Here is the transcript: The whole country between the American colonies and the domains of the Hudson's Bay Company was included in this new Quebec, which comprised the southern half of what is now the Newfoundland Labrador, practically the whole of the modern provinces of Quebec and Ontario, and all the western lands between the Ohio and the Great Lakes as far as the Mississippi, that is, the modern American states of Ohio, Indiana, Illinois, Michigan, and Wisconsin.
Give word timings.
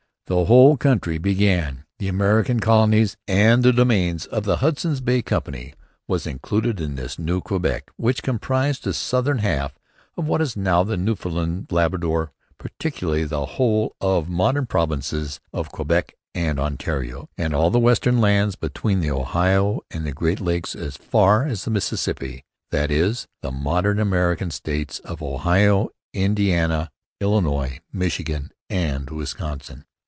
The 0.27 0.45
whole 0.45 0.77
country 0.77 1.17
between 1.17 1.83
the 1.99 2.07
American 2.07 2.61
colonies 2.61 3.17
and 3.27 3.63
the 3.63 3.73
domains 3.73 4.25
of 4.27 4.45
the 4.45 4.57
Hudson's 4.63 5.01
Bay 5.01 5.21
Company 5.21 5.73
was 6.07 6.25
included 6.25 6.79
in 6.79 6.95
this 6.95 7.19
new 7.19 7.41
Quebec, 7.41 7.91
which 7.97 8.23
comprised 8.23 8.85
the 8.85 8.93
southern 8.93 9.39
half 9.39 9.77
of 10.15 10.29
what 10.29 10.39
is 10.41 10.55
now 10.55 10.83
the 10.85 10.95
Newfoundland 10.95 11.67
Labrador, 11.69 12.31
practically 12.57 13.25
the 13.25 13.45
whole 13.45 13.93
of 13.99 14.27
the 14.27 14.31
modern 14.31 14.67
provinces 14.67 15.41
of 15.51 15.69
Quebec 15.73 16.15
and 16.33 16.61
Ontario, 16.61 17.27
and 17.37 17.53
all 17.53 17.69
the 17.69 17.77
western 17.77 18.21
lands 18.21 18.55
between 18.55 19.01
the 19.01 19.11
Ohio 19.11 19.81
and 19.91 20.05
the 20.05 20.13
Great 20.13 20.39
Lakes 20.39 20.75
as 20.77 20.95
far 20.95 21.45
as 21.45 21.65
the 21.65 21.71
Mississippi, 21.71 22.45
that 22.69 22.89
is, 22.89 23.27
the 23.41 23.51
modern 23.51 23.99
American 23.99 24.49
states 24.49 24.99
of 24.99 25.21
Ohio, 25.21 25.89
Indiana, 26.13 26.89
Illinois, 27.19 27.81
Michigan, 27.91 28.49
and 28.69 29.09
Wisconsin. 29.09 29.83